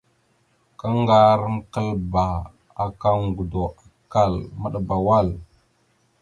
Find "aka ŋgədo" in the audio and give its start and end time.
2.83-3.63